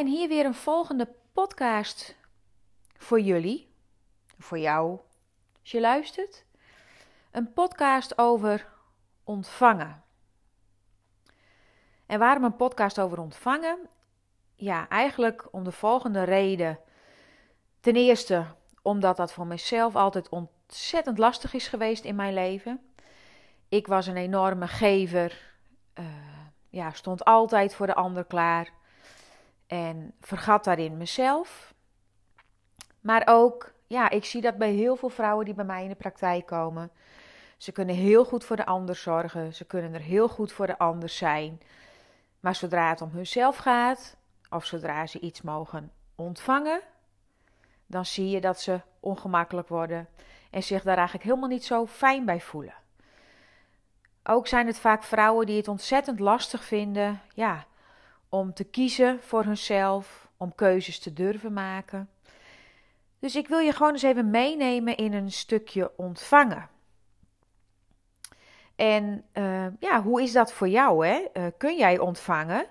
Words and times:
En 0.00 0.06
hier 0.06 0.28
weer 0.28 0.44
een 0.44 0.54
volgende 0.54 1.08
podcast 1.32 2.16
voor 2.96 3.20
jullie, 3.20 3.74
voor 4.38 4.58
jou, 4.58 5.00
als 5.60 5.70
je 5.70 5.80
luistert. 5.80 6.44
Een 7.30 7.52
podcast 7.52 8.18
over 8.18 8.68
ontvangen. 9.24 10.02
En 12.06 12.18
waarom 12.18 12.44
een 12.44 12.56
podcast 12.56 13.00
over 13.00 13.18
ontvangen? 13.18 13.78
Ja, 14.54 14.88
eigenlijk 14.88 15.48
om 15.50 15.64
de 15.64 15.72
volgende 15.72 16.22
reden. 16.22 16.78
Ten 17.80 17.94
eerste 17.94 18.46
omdat 18.82 19.16
dat 19.16 19.32
voor 19.32 19.46
mezelf 19.46 19.96
altijd 19.96 20.28
ontzettend 20.28 21.18
lastig 21.18 21.54
is 21.54 21.68
geweest 21.68 22.04
in 22.04 22.14
mijn 22.14 22.34
leven. 22.34 22.80
Ik 23.68 23.86
was 23.86 24.06
een 24.06 24.16
enorme 24.16 24.66
gever, 24.66 25.54
uh, 25.94 26.04
ja, 26.68 26.90
stond 26.90 27.24
altijd 27.24 27.74
voor 27.74 27.86
de 27.86 27.94
ander 27.94 28.24
klaar 28.24 28.78
en 29.70 30.12
vergat 30.20 30.64
daarin 30.64 30.96
mezelf. 30.96 31.74
Maar 33.00 33.22
ook, 33.24 33.72
ja, 33.86 34.10
ik 34.10 34.24
zie 34.24 34.40
dat 34.40 34.56
bij 34.56 34.72
heel 34.72 34.96
veel 34.96 35.08
vrouwen 35.08 35.44
die 35.44 35.54
bij 35.54 35.64
mij 35.64 35.82
in 35.82 35.88
de 35.88 35.94
praktijk 35.94 36.46
komen. 36.46 36.90
Ze 37.56 37.72
kunnen 37.72 37.94
heel 37.94 38.24
goed 38.24 38.44
voor 38.44 38.56
de 38.56 38.66
ander 38.66 38.94
zorgen. 38.94 39.54
Ze 39.54 39.64
kunnen 39.64 39.94
er 39.94 40.00
heel 40.00 40.28
goed 40.28 40.52
voor 40.52 40.66
de 40.66 40.78
ander 40.78 41.08
zijn. 41.08 41.60
Maar 42.40 42.54
zodra 42.54 42.88
het 42.88 43.00
om 43.00 43.10
hunzelf 43.10 43.56
gaat, 43.56 44.16
of 44.48 44.64
zodra 44.64 45.06
ze 45.06 45.20
iets 45.20 45.42
mogen 45.42 45.92
ontvangen, 46.14 46.80
dan 47.86 48.06
zie 48.06 48.28
je 48.28 48.40
dat 48.40 48.60
ze 48.60 48.80
ongemakkelijk 49.00 49.68
worden 49.68 50.08
en 50.50 50.62
zich 50.62 50.82
daar 50.82 50.96
eigenlijk 50.96 51.26
helemaal 51.26 51.48
niet 51.48 51.64
zo 51.64 51.86
fijn 51.86 52.24
bij 52.24 52.40
voelen. 52.40 52.74
Ook 54.22 54.46
zijn 54.46 54.66
het 54.66 54.78
vaak 54.78 55.02
vrouwen 55.02 55.46
die 55.46 55.56
het 55.56 55.68
ontzettend 55.68 56.20
lastig 56.20 56.64
vinden, 56.64 57.20
ja, 57.34 57.66
om 58.30 58.54
te 58.54 58.64
kiezen 58.64 59.22
voor 59.22 59.44
hunzelf, 59.44 60.28
om 60.36 60.54
keuzes 60.54 60.98
te 60.98 61.12
durven 61.12 61.52
maken. 61.52 62.10
Dus 63.18 63.36
ik 63.36 63.48
wil 63.48 63.58
je 63.58 63.72
gewoon 63.72 63.92
eens 63.92 64.02
even 64.02 64.30
meenemen 64.30 64.96
in 64.96 65.12
een 65.12 65.32
stukje 65.32 65.92
ontvangen. 65.96 66.68
En 68.76 69.24
uh, 69.34 69.66
ja, 69.78 70.02
hoe 70.02 70.22
is 70.22 70.32
dat 70.32 70.52
voor 70.52 70.68
jou? 70.68 71.06
Hè? 71.06 71.24
Uh, 71.34 71.46
kun 71.56 71.76
jij 71.76 71.98
ontvangen? 71.98 72.66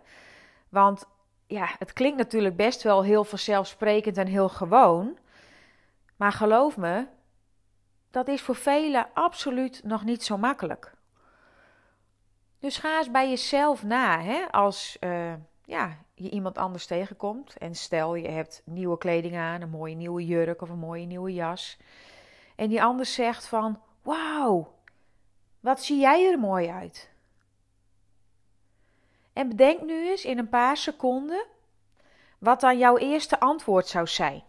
Want 0.69 1.05
ja, 1.47 1.69
het 1.79 1.93
klinkt 1.93 2.17
natuurlijk 2.17 2.55
best 2.55 2.83
wel 2.83 3.03
heel 3.03 3.23
vanzelfsprekend 3.23 4.17
en 4.17 4.27
heel 4.27 4.49
gewoon. 4.49 5.17
Maar 6.15 6.31
geloof 6.31 6.77
me, 6.77 7.07
dat 8.11 8.27
is 8.27 8.41
voor 8.41 8.55
velen 8.55 9.07
absoluut 9.13 9.81
nog 9.83 10.03
niet 10.03 10.23
zo 10.23 10.37
makkelijk. 10.37 10.93
Dus 12.59 12.77
ga 12.77 12.97
eens 12.97 13.11
bij 13.11 13.29
jezelf 13.29 13.83
na. 13.83 14.21
Hè? 14.21 14.51
Als 14.51 14.97
uh, 14.99 15.33
ja, 15.65 15.97
je 16.13 16.29
iemand 16.29 16.57
anders 16.57 16.85
tegenkomt. 16.85 17.57
En 17.57 17.75
stel 17.75 18.15
je 18.15 18.29
hebt 18.29 18.61
nieuwe 18.65 18.97
kleding 18.97 19.37
aan, 19.37 19.61
een 19.61 19.69
mooie 19.69 19.95
nieuwe 19.95 20.25
jurk 20.25 20.61
of 20.61 20.69
een 20.69 20.79
mooie 20.79 21.05
nieuwe 21.05 21.33
jas. 21.33 21.77
En 22.55 22.69
die 22.69 22.83
ander 22.83 23.05
zegt 23.05 23.47
van, 23.47 23.81
wauw, 24.01 24.73
wat 25.59 25.83
zie 25.83 25.99
jij 25.99 26.31
er 26.31 26.39
mooi 26.39 26.67
uit. 26.67 27.09
En 29.33 29.47
bedenk 29.47 29.81
nu 29.81 30.09
eens 30.09 30.25
in 30.25 30.37
een 30.37 30.49
paar 30.49 30.77
seconden 30.77 31.45
wat 32.39 32.59
dan 32.59 32.77
jouw 32.77 32.97
eerste 32.97 33.39
antwoord 33.39 33.87
zou 33.87 34.07
zijn. 34.07 34.43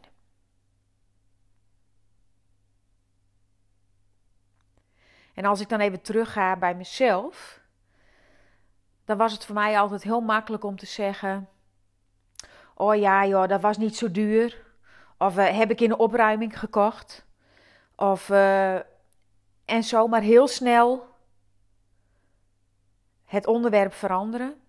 En 5.35 5.45
als 5.45 5.61
ik 5.61 5.69
dan 5.69 5.81
even 5.81 6.03
terugga 6.03 6.57
bij 6.57 6.75
mezelf, 6.75 7.60
dan 9.11 9.19
was 9.19 9.33
het 9.33 9.45
voor 9.45 9.55
mij 9.55 9.79
altijd 9.79 10.03
heel 10.03 10.21
makkelijk 10.21 10.65
om 10.65 10.77
te 10.77 10.87
zeggen: 10.87 11.49
Oh 12.75 12.95
ja, 12.95 13.27
joh, 13.27 13.49
dat 13.49 13.61
was 13.61 13.77
niet 13.77 13.97
zo 13.97 14.11
duur. 14.11 14.63
Of 15.19 15.39
uh, 15.39 15.49
heb 15.49 15.71
ik 15.71 15.81
in 15.81 15.89
de 15.89 15.97
opruiming 15.97 16.59
gekocht. 16.59 17.27
Of 17.97 18.29
uh, 18.29 18.75
en 19.65 19.83
zomaar 19.83 20.21
heel 20.21 20.49
snel 20.49 21.07
het 23.25 23.47
onderwerp 23.47 23.93
veranderen. 23.93 24.61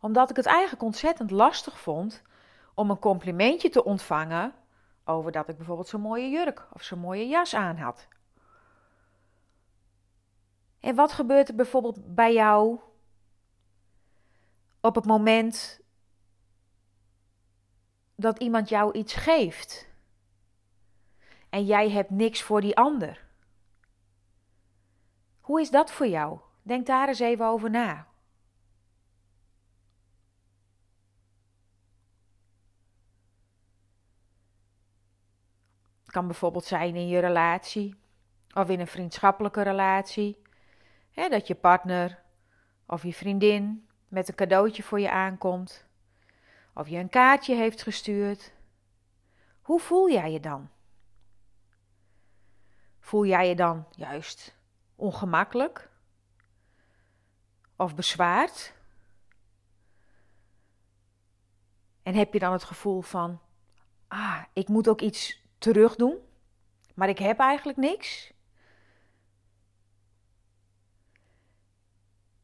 Omdat 0.00 0.30
ik 0.30 0.36
het 0.36 0.46
eigenlijk 0.46 0.82
ontzettend 0.82 1.30
lastig 1.30 1.78
vond 1.78 2.22
om 2.74 2.90
een 2.90 2.98
complimentje 2.98 3.68
te 3.68 3.84
ontvangen 3.84 4.52
over 5.04 5.32
dat 5.32 5.48
ik 5.48 5.56
bijvoorbeeld 5.56 5.88
zo'n 5.88 6.00
mooie 6.00 6.28
jurk 6.28 6.66
of 6.72 6.82
zo'n 6.82 6.98
mooie 6.98 7.28
jas 7.28 7.54
aan 7.54 7.76
had. 7.76 8.08
En 10.80 10.94
wat 10.94 11.12
gebeurt 11.12 11.48
er 11.48 11.54
bijvoorbeeld 11.54 12.14
bij 12.14 12.32
jou 12.32 12.78
op 14.86 14.94
het 14.94 15.04
moment 15.04 15.80
dat 18.14 18.38
iemand 18.38 18.68
jou 18.68 18.92
iets 18.92 19.14
geeft 19.14 19.88
en 21.48 21.64
jij 21.64 21.90
hebt 21.90 22.10
niks 22.10 22.42
voor 22.42 22.60
die 22.60 22.76
ander. 22.76 23.24
Hoe 25.40 25.60
is 25.60 25.70
dat 25.70 25.90
voor 25.90 26.06
jou? 26.06 26.40
Denk 26.62 26.86
daar 26.86 27.08
eens 27.08 27.18
even 27.18 27.46
over 27.46 27.70
na. 27.70 28.08
Het 36.02 36.10
kan 36.10 36.26
bijvoorbeeld 36.26 36.64
zijn 36.64 36.96
in 36.96 37.08
je 37.08 37.18
relatie 37.18 37.94
of 38.54 38.68
in 38.68 38.80
een 38.80 38.86
vriendschappelijke 38.86 39.62
relatie. 39.62 40.42
Hè, 41.10 41.28
dat 41.28 41.46
je 41.46 41.54
partner 41.54 42.22
of 42.86 43.02
je 43.02 43.12
vriendin 43.12 43.85
met 44.08 44.28
een 44.28 44.34
cadeautje 44.34 44.82
voor 44.82 45.00
je 45.00 45.10
aankomt, 45.10 45.84
of 46.74 46.88
je 46.88 46.96
een 46.96 47.08
kaartje 47.08 47.54
heeft 47.54 47.82
gestuurd, 47.82 48.52
hoe 49.60 49.80
voel 49.80 50.10
jij 50.10 50.32
je 50.32 50.40
dan? 50.40 50.68
Voel 53.00 53.26
jij 53.26 53.48
je 53.48 53.54
dan 53.54 53.86
juist 53.90 54.56
ongemakkelijk 54.96 55.90
of 57.76 57.94
bezwaard? 57.94 58.74
En 62.02 62.14
heb 62.14 62.32
je 62.32 62.38
dan 62.38 62.52
het 62.52 62.64
gevoel 62.64 63.00
van, 63.00 63.40
ah, 64.08 64.42
ik 64.52 64.68
moet 64.68 64.88
ook 64.88 65.00
iets 65.00 65.42
terug 65.58 65.96
doen, 65.96 66.18
maar 66.94 67.08
ik 67.08 67.18
heb 67.18 67.38
eigenlijk 67.38 67.78
niks? 67.78 68.32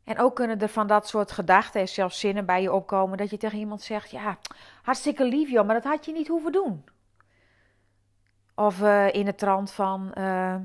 En 0.04 0.18
ook 0.18 0.34
kunnen 0.34 0.60
er 0.60 0.68
van 0.68 0.86
dat 0.86 1.08
soort 1.08 1.32
gedachten 1.32 1.80
en 1.80 1.88
zelfs 1.88 2.20
zinnen 2.20 2.46
bij 2.46 2.62
je 2.62 2.72
opkomen 2.72 3.18
dat 3.18 3.30
je 3.30 3.36
tegen 3.36 3.58
iemand 3.58 3.82
zegt: 3.82 4.10
Ja, 4.10 4.38
hartstikke 4.82 5.24
lief 5.24 5.50
joh, 5.50 5.66
maar 5.66 5.74
dat 5.74 5.92
had 5.92 6.04
je 6.04 6.12
niet 6.12 6.28
hoeven 6.28 6.52
doen. 6.52 6.84
Of 8.54 8.80
uh, 8.80 9.14
in 9.14 9.24
de 9.24 9.34
trant 9.34 9.72
van: 9.72 10.12
uh, 10.18 10.56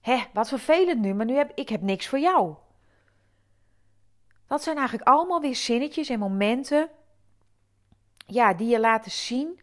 Hé, 0.00 0.24
wat 0.32 0.48
vervelend 0.48 1.00
nu, 1.00 1.14
maar 1.14 1.26
nu 1.26 1.34
heb 1.34 1.52
ik 1.54 1.68
heb 1.68 1.80
niks 1.80 2.08
voor 2.08 2.18
jou. 2.18 2.54
Dat 4.46 4.62
zijn 4.62 4.76
eigenlijk 4.76 5.08
allemaal 5.08 5.40
weer 5.40 5.56
zinnetjes 5.56 6.08
en 6.08 6.18
momenten 6.18 6.90
ja, 8.26 8.54
die 8.54 8.68
je 8.68 8.80
laten 8.80 9.10
zien 9.10 9.60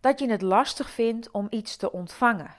dat 0.00 0.18
je 0.18 0.30
het 0.30 0.42
lastig 0.42 0.90
vindt 0.90 1.30
om 1.30 1.46
iets 1.50 1.76
te 1.76 1.92
ontvangen. 1.92 2.54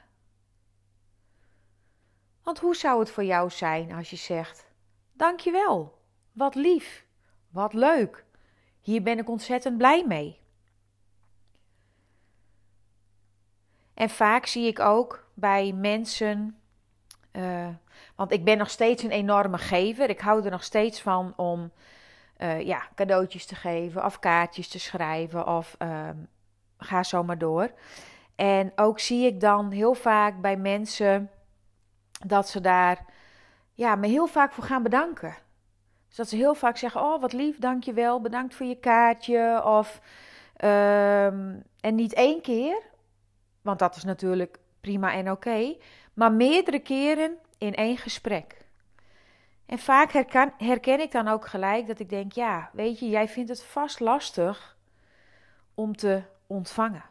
Want 2.44 2.60
hoe 2.60 2.76
zou 2.76 3.00
het 3.00 3.12
voor 3.12 3.24
jou 3.24 3.50
zijn 3.50 3.92
als 3.92 4.10
je 4.10 4.16
zegt: 4.16 4.68
Dankjewel. 5.14 5.99
Wat 6.40 6.56
lief, 6.56 7.06
wat 7.50 7.74
leuk. 7.74 8.26
Hier 8.82 9.04
ben 9.04 9.18
ik 9.18 9.30
ontzettend 9.30 9.78
blij 9.78 10.06
mee. 10.08 10.40
En 13.94 14.10
vaak 14.10 14.46
zie 14.46 14.68
ik 14.68 14.80
ook 14.80 15.28
bij 15.34 15.74
mensen, 15.74 16.60
uh, 17.32 17.68
want 18.16 18.32
ik 18.32 18.44
ben 18.44 18.58
nog 18.58 18.70
steeds 18.70 19.04
een 19.04 19.12
enorme 19.12 19.58
gever. 19.58 20.10
Ik 20.10 20.20
hou 20.20 20.46
er 20.46 20.52
nog 20.52 20.64
steeds 20.64 21.02
van 21.02 21.34
om 21.36 21.72
uh, 22.38 22.62
ja, 22.62 22.88
cadeautjes 22.96 23.46
te 23.46 23.56
geven 23.56 24.06
of 24.06 24.20
kaartjes 24.20 24.68
te 24.68 24.80
schrijven 24.80 25.48
of 25.48 25.76
uh, 25.80 26.10
ga 26.78 27.04
zo 27.04 27.24
maar 27.24 27.38
door. 27.38 27.72
En 28.36 28.72
ook 28.76 29.00
zie 29.00 29.26
ik 29.26 29.40
dan 29.40 29.72
heel 29.72 29.94
vaak 29.94 30.42
bij 30.42 30.58
mensen 30.58 31.32
dat 32.28 32.50
ze 32.50 32.62
daar 32.62 33.06
ja, 33.74 33.96
me 33.96 34.08
heel 34.08 34.28
vaak 34.28 34.52
voor 34.52 34.64
gaan 34.64 34.84
bedanken. 34.84 35.48
Dus 36.10 36.18
dat 36.18 36.30
ze 36.30 36.36
heel 36.36 36.56
vaak 36.56 36.78
zeggen: 36.78 37.02
Oh, 37.02 37.22
wat 37.22 37.34
lief, 37.34 37.60
dankjewel, 37.60 38.22
bedankt 38.22 38.56
voor 38.56 38.66
je 38.66 38.80
kaartje. 38.80 39.62
Of, 39.66 40.02
ehm, 40.56 41.56
en 41.80 41.96
niet 41.96 42.14
één 42.14 42.42
keer, 42.42 42.82
want 43.62 43.80
dat 43.80 43.96
is 43.96 44.04
natuurlijk 44.04 44.60
prima 44.82 45.14
en 45.14 45.32
oké, 45.32 45.76
maar 46.14 46.32
meerdere 46.32 46.80
keren 46.80 47.38
in 47.58 47.76
één 47.76 47.98
gesprek. 47.98 48.58
En 49.66 49.80
vaak 49.80 50.12
herken, 50.12 50.54
herken 50.58 51.00
ik 51.00 51.12
dan 51.12 51.28
ook 51.28 51.48
gelijk 51.48 51.88
dat 51.88 52.00
ik 52.00 52.10
denk: 52.10 52.32
Ja, 52.32 52.70
weet 52.74 53.00
je, 53.00 53.10
jij 53.10 53.28
vindt 53.28 53.50
het 53.50 53.64
vast 53.64 54.00
lastig 54.00 54.78
om 55.74 55.96
te 55.96 56.22
ontvangen. 56.48 57.04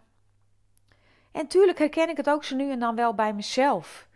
En 1.33 1.47
tuurlijk 1.47 1.79
herken 1.79 2.09
ik 2.09 2.17
het 2.17 2.31
ook 2.31 2.45
zo 2.45 2.57
nu 2.57 2.71
en 2.71 2.79
dan 2.79 2.95
wel 2.95 3.15
bij 3.15 3.35
mezelf. 3.35 4.08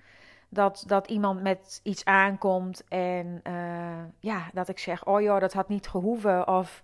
Dat, 0.55 0.85
dat 0.87 1.07
iemand 1.09 1.43
met 1.43 1.81
iets 1.83 2.05
aankomt 2.05 2.85
en 2.89 3.41
uh, 3.47 4.05
ja, 4.19 4.51
dat 4.53 4.69
ik 4.69 4.79
zeg: 4.79 5.07
Oh 5.07 5.21
joh, 5.21 5.41
dat 5.41 5.53
had 5.53 5.69
niet 5.69 5.89
gehoeven. 5.89 6.49
Of, 6.49 6.83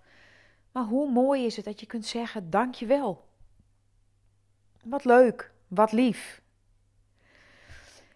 maar 0.73 0.85
hoe 0.85 1.11
mooi 1.11 1.45
is 1.45 1.57
het 1.57 1.65
dat 1.65 1.81
je 1.81 1.87
kunt 1.87 2.07
zeggen: 2.07 2.51
Dankjewel. 2.51 3.25
Wat 4.85 5.05
leuk, 5.05 5.53
wat 5.69 5.93
lief. 5.93 6.43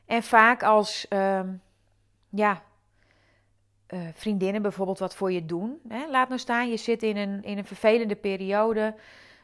En 0.04 0.22
vaak 0.22 0.62
als 0.62 1.06
uh, 1.10 1.40
ja, 2.28 2.62
uh, 3.88 4.00
vriendinnen 4.14 4.62
bijvoorbeeld 4.62 4.98
wat 4.98 5.14
voor 5.14 5.32
je 5.32 5.46
doen. 5.46 5.80
Hè? 5.88 6.06
Laat 6.10 6.28
nou 6.28 6.40
staan, 6.40 6.70
je 6.70 6.76
zit 6.76 7.02
in 7.02 7.16
een, 7.16 7.42
in 7.42 7.58
een 7.58 7.64
vervelende 7.64 8.16
periode 8.16 8.94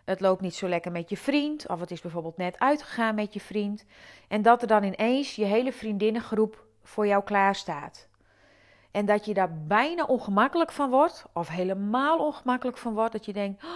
het 0.08 0.20
loopt 0.20 0.40
niet 0.40 0.54
zo 0.54 0.68
lekker 0.68 0.92
met 0.92 1.10
je 1.10 1.16
vriend, 1.16 1.68
of 1.68 1.80
het 1.80 1.90
is 1.90 2.00
bijvoorbeeld 2.00 2.36
net 2.36 2.58
uitgegaan 2.58 3.14
met 3.14 3.32
je 3.32 3.40
vriend, 3.40 3.84
en 4.28 4.42
dat 4.42 4.62
er 4.62 4.68
dan 4.68 4.82
ineens 4.82 5.34
je 5.34 5.44
hele 5.44 5.72
vriendinnengroep 5.72 6.64
voor 6.82 7.06
jou 7.06 7.24
klaar 7.24 7.54
staat. 7.54 8.08
En 8.90 9.06
dat 9.06 9.24
je 9.24 9.34
daar 9.34 9.62
bijna 9.66 10.04
ongemakkelijk 10.04 10.72
van 10.72 10.90
wordt, 10.90 11.24
of 11.32 11.48
helemaal 11.48 12.18
ongemakkelijk 12.18 12.78
van 12.78 12.94
wordt, 12.94 13.12
dat 13.12 13.24
je 13.24 13.32
denkt: 13.32 13.64
oh, 13.64 13.70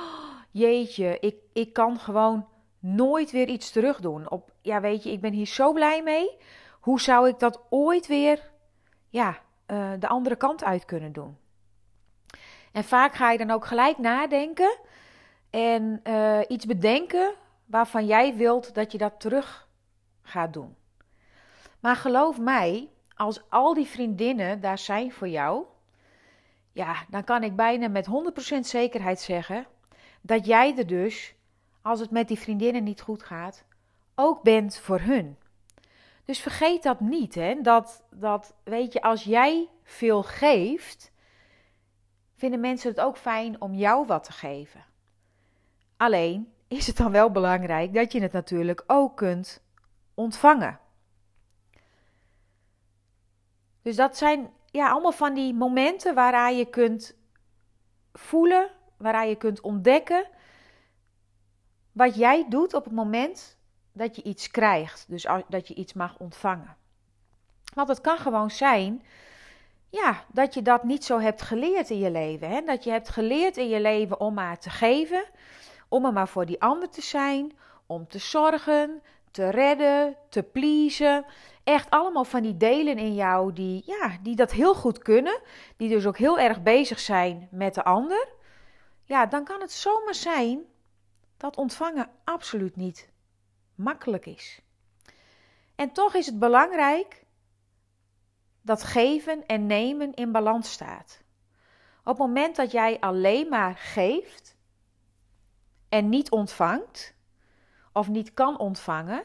jeetje, 0.51 1.19
ik, 1.21 1.37
ik 1.53 1.73
kan 1.73 1.99
gewoon 1.99 2.49
nooit 2.79 3.31
weer 3.31 3.49
iets 3.49 3.71
terug 3.71 4.01
doen. 4.01 4.31
Op, 4.31 4.53
ja, 4.61 4.81
weet 4.81 5.03
je, 5.03 5.13
ik 5.13 5.21
ben 5.21 5.33
hier 5.33 5.47
zo 5.47 5.73
blij 5.73 6.03
mee. 6.03 6.37
Hoe 6.81 7.01
zou 7.01 7.29
ik 7.29 7.39
dat 7.39 7.61
ooit 7.71 8.07
weer, 8.07 8.51
ja, 9.09 9.39
uh, 9.67 9.91
de 9.99 10.09
andere 10.09 10.37
kant 10.37 10.65
uit 10.65 10.85
kunnen 10.85 11.13
doen? 11.13 11.37
En 12.73 12.85
vaak 12.85 13.15
ga 13.15 13.31
je 13.31 13.39
dan 13.39 13.51
ook 13.51 13.67
gelijk 13.67 13.99
nadenken 13.99 14.79
en 15.53 16.01
uh, 16.05 16.41
iets 16.49 16.67
bedenken 16.67 17.35
waarvan 17.65 18.07
jij 18.07 18.37
wilt 18.37 18.75
dat 18.75 18.93
je 18.93 18.99
dat 18.99 19.21
terug 19.21 19.69
gaat 20.23 20.53
doen. 20.53 20.77
Maar 21.81 21.97
geloof 21.97 22.39
mij, 22.39 22.89
als 23.15 23.43
al 23.49 23.75
die 23.75 23.87
vriendinnen 23.87 24.61
daar 24.61 24.79
zijn 24.79 25.13
voor 25.13 25.29
jou, 25.29 25.65
ja, 26.73 27.05
dan 27.09 27.25
kan 27.25 27.43
ik 27.43 27.57
bijna 27.57 27.89
met 27.89 28.07
100% 28.57 28.59
zekerheid 28.61 29.21
zeggen 29.21 29.67
dat 30.21 30.47
jij 30.47 30.77
er 30.77 30.87
dus, 30.87 31.35
als 31.83 32.01
het 32.01 32.11
met 32.11 32.29
die 32.29 32.39
vriendinnen 32.39 32.85
niet 32.85 33.01
goed 33.01 33.23
gaat, 33.23 33.65
ook 34.15 34.43
bent 34.43 34.79
voor 34.79 35.01
hun. 35.01 35.37
Dus 36.25 36.39
vergeet 36.41 36.83
dat 36.83 37.01
niet, 37.01 37.35
hè? 37.35 37.61
Dat, 37.61 38.05
dat, 38.11 38.55
weet 38.65 38.93
je, 38.93 39.03
als 39.03 39.25
jij 39.25 39.69
veel 39.83 40.23
geeft, 40.23 41.13
vinden 42.35 42.61
mensen 42.61 42.91
het 42.91 43.01
ook 43.01 43.17
fijn 43.17 43.61
om 43.61 43.75
jou 43.75 44.07
wat 44.07 44.25
te 44.25 44.33
geven. 44.33 44.85
Alleen 46.03 46.53
is 46.69 46.87
het 46.87 46.97
dan 46.97 47.11
wel 47.11 47.31
belangrijk 47.31 47.95
dat 47.95 48.13
je 48.13 48.21
het 48.21 48.33
natuurlijk 48.33 48.85
ook 48.87 49.17
kunt 49.17 49.63
ontvangen. 50.15 50.79
Dus 53.83 53.97
dat 53.97 54.17
zijn 54.17 54.51
ja, 54.67 54.91
allemaal 54.91 55.13
van 55.13 55.35
die 55.35 55.55
momenten 55.55 56.15
waaraan 56.15 56.57
je 56.57 56.65
kunt 56.65 57.17
voelen, 58.13 58.71
waaraan 58.97 59.29
je 59.29 59.37
kunt 59.37 59.61
ontdekken 59.61 60.27
wat 61.93 62.15
jij 62.15 62.47
doet 62.49 62.75
op 62.75 62.85
het 62.85 62.93
moment 62.93 63.59
dat 63.93 64.17
je 64.17 64.23
iets 64.23 64.51
krijgt. 64.51 65.05
Dus 65.09 65.27
dat 65.49 65.69
je 65.69 65.75
iets 65.75 65.93
mag 65.93 66.19
ontvangen. 66.19 66.77
Want 67.75 67.89
het 67.89 68.01
kan 68.01 68.19
gewoon 68.19 68.51
zijn 68.51 69.03
ja, 69.89 70.25
dat 70.33 70.55
je 70.55 70.63
dat 70.63 70.85
niet 70.85 71.05
zo 71.05 71.19
hebt 71.19 71.43
geleerd 71.43 71.91
in 71.91 71.99
je 71.99 72.11
leven. 72.11 72.49
Hè? 72.49 72.63
Dat 72.63 72.85
je 72.85 72.91
hebt 72.91 73.09
geleerd 73.09 73.57
in 73.57 73.69
je 73.69 73.81
leven 73.81 74.21
om 74.21 74.35
maar 74.35 74.59
te 74.59 74.71
geven 74.71 75.25
om 75.93 76.05
er 76.05 76.13
maar 76.13 76.29
voor 76.29 76.47
die 76.47 76.63
ander 76.63 76.89
te 76.89 77.03
zijn, 77.03 77.53
om 77.87 78.09
te 78.09 78.19
zorgen, 78.19 79.03
te 79.31 79.49
redden, 79.49 80.17
te 80.29 80.43
pleasen. 80.43 81.25
Echt 81.65 81.91
allemaal 81.91 82.25
van 82.25 82.43
die 82.43 82.57
delen 82.57 82.99
in 82.99 83.15
jou 83.15 83.53
die, 83.53 83.83
ja, 83.87 84.19
die 84.23 84.37
dat 84.37 84.51
heel 84.51 84.75
goed 84.75 84.99
kunnen, 84.99 85.41
die 85.77 85.89
dus 85.89 86.07
ook 86.07 86.19
heel 86.19 86.39
erg 86.39 86.63
bezig 86.63 87.01
zijn 87.01 87.49
met 87.51 87.75
de 87.75 87.85
ander. 87.85 88.29
Ja, 89.05 89.27
dan 89.27 89.45
kan 89.45 89.61
het 89.61 89.73
zomaar 89.73 90.15
zijn 90.15 90.61
dat 91.37 91.57
ontvangen 91.57 92.11
absoluut 92.25 92.77
niet 92.77 93.09
makkelijk 93.75 94.27
is. 94.27 94.61
En 95.75 95.93
toch 95.93 96.15
is 96.15 96.27
het 96.27 96.39
belangrijk 96.39 97.25
dat 98.63 98.83
geven 98.83 99.47
en 99.47 99.67
nemen 99.67 100.15
in 100.15 100.33
balans 100.33 100.73
staat. 100.73 101.23
Op 102.01 102.19
het 102.19 102.19
moment 102.19 102.57
dat 102.57 102.71
jij 102.71 103.01
alleen 103.01 103.49
maar 103.49 103.77
geeft, 103.77 104.57
en 105.93 106.09
niet 106.09 106.31
ontvangt, 106.31 107.15
of 107.93 108.09
niet 108.09 108.35
kan 108.35 108.59
ontvangen, 108.59 109.25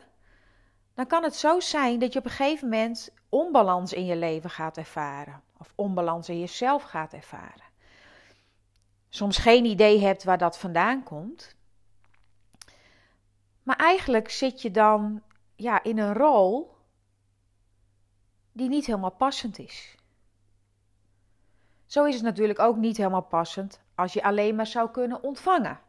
dan 0.93 1.07
kan 1.07 1.23
het 1.23 1.35
zo 1.35 1.59
zijn 1.59 1.99
dat 1.99 2.13
je 2.13 2.19
op 2.19 2.25
een 2.25 2.31
gegeven 2.31 2.69
moment 2.69 3.09
onbalans 3.29 3.93
in 3.93 4.05
je 4.05 4.15
leven 4.15 4.49
gaat 4.49 4.77
ervaren. 4.77 5.41
Of 5.57 5.73
onbalans 5.75 6.29
in 6.29 6.39
jezelf 6.39 6.83
gaat 6.83 7.13
ervaren. 7.13 7.65
Soms 9.09 9.37
geen 9.37 9.65
idee 9.65 9.99
hebt 9.99 10.23
waar 10.23 10.37
dat 10.37 10.57
vandaan 10.57 11.03
komt. 11.03 11.55
Maar 13.63 13.75
eigenlijk 13.75 14.29
zit 14.29 14.61
je 14.61 14.71
dan 14.71 15.21
ja, 15.55 15.83
in 15.83 15.97
een 15.97 16.13
rol 16.13 16.75
die 18.51 18.69
niet 18.69 18.85
helemaal 18.85 19.11
passend 19.11 19.59
is. 19.59 19.95
Zo 21.85 22.05
is 22.05 22.13
het 22.13 22.23
natuurlijk 22.23 22.59
ook 22.59 22.75
niet 22.75 22.97
helemaal 22.97 23.21
passend 23.21 23.81
als 23.95 24.13
je 24.13 24.23
alleen 24.23 24.55
maar 24.55 24.67
zou 24.67 24.91
kunnen 24.91 25.23
ontvangen. 25.23 25.85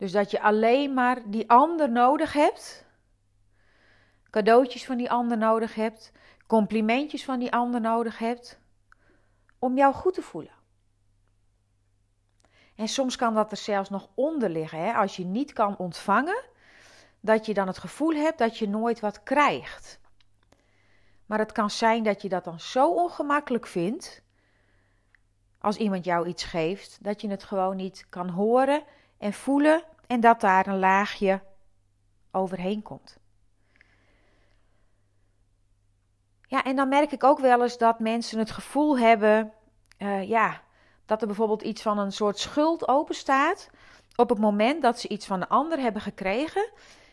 Dus 0.00 0.12
dat 0.12 0.30
je 0.30 0.42
alleen 0.42 0.94
maar 0.94 1.30
die 1.30 1.50
ander 1.50 1.90
nodig 1.90 2.32
hebt, 2.32 2.86
cadeautjes 4.30 4.84
van 4.84 4.96
die 4.96 5.10
ander 5.10 5.38
nodig 5.38 5.74
hebt, 5.74 6.12
complimentjes 6.46 7.24
van 7.24 7.38
die 7.38 7.52
ander 7.52 7.80
nodig 7.80 8.18
hebt, 8.18 8.60
om 9.58 9.76
jou 9.76 9.94
goed 9.94 10.14
te 10.14 10.22
voelen. 10.22 10.52
En 12.74 12.88
soms 12.88 13.16
kan 13.16 13.34
dat 13.34 13.50
er 13.50 13.56
zelfs 13.56 13.90
nog 13.90 14.08
onder 14.14 14.50
liggen, 14.50 14.78
hè? 14.78 14.92
als 14.92 15.16
je 15.16 15.24
niet 15.24 15.52
kan 15.52 15.76
ontvangen, 15.76 16.44
dat 17.20 17.46
je 17.46 17.54
dan 17.54 17.66
het 17.66 17.78
gevoel 17.78 18.14
hebt 18.14 18.38
dat 18.38 18.58
je 18.58 18.68
nooit 18.68 19.00
wat 19.00 19.22
krijgt. 19.22 20.00
Maar 21.26 21.38
het 21.38 21.52
kan 21.52 21.70
zijn 21.70 22.02
dat 22.02 22.22
je 22.22 22.28
dat 22.28 22.44
dan 22.44 22.60
zo 22.60 22.90
ongemakkelijk 22.90 23.66
vindt, 23.66 24.22
als 25.58 25.76
iemand 25.76 26.04
jou 26.04 26.26
iets 26.26 26.44
geeft, 26.44 26.98
dat 27.04 27.20
je 27.20 27.28
het 27.28 27.44
gewoon 27.44 27.76
niet 27.76 28.06
kan 28.08 28.28
horen 28.28 28.82
en 29.20 29.32
voelen 29.32 29.82
en 30.06 30.20
dat 30.20 30.40
daar 30.40 30.66
een 30.66 30.78
laagje 30.78 31.40
overheen 32.30 32.82
komt. 32.82 33.18
Ja, 36.46 36.64
en 36.64 36.76
dan 36.76 36.88
merk 36.88 37.12
ik 37.12 37.24
ook 37.24 37.38
wel 37.38 37.62
eens 37.62 37.78
dat 37.78 37.98
mensen 37.98 38.38
het 38.38 38.50
gevoel 38.50 38.98
hebben, 38.98 39.52
uh, 39.98 40.28
ja, 40.28 40.62
dat 41.06 41.20
er 41.20 41.26
bijvoorbeeld 41.26 41.62
iets 41.62 41.82
van 41.82 41.98
een 41.98 42.12
soort 42.12 42.38
schuld 42.38 42.88
openstaat 42.88 43.70
op 44.16 44.28
het 44.28 44.38
moment 44.38 44.82
dat 44.82 45.00
ze 45.00 45.08
iets 45.08 45.26
van 45.26 45.40
de 45.40 45.48
ander 45.48 45.78
hebben 45.78 46.02
gekregen 46.02 46.70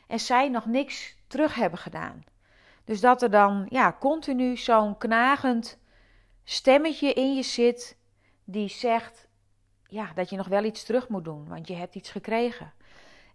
en 0.08 0.20
zij 0.20 0.50
nog 0.50 0.66
niks 0.66 1.16
terug 1.28 1.56
hebben 1.56 1.80
gedaan. 1.80 2.24
Dus 2.84 3.02
dat 3.02 3.22
er 3.22 3.32
dan 3.32 3.66
ja, 3.70 3.96
continu 4.00 4.58
zo'n 4.58 4.98
knagend 4.98 5.80
stemmetje 6.44 7.14
in 7.14 7.36
je 7.36 7.44
zit 7.44 7.98
die 8.44 8.70
zegt 8.70 9.27
ja, 9.88 10.12
dat 10.16 10.30
je 10.30 10.36
nog 10.36 10.48
wel 10.48 10.64
iets 10.64 10.84
terug 10.84 11.08
moet 11.08 11.24
doen, 11.24 11.48
want 11.48 11.68
je 11.68 11.76
hebt 11.76 11.96
iets 11.96 12.10
gekregen. 12.10 12.74